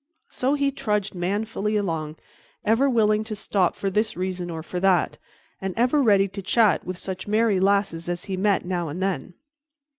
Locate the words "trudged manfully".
0.71-1.77